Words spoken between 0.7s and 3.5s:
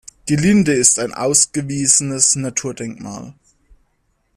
ist ein ausgewiesenes Naturdenkmal.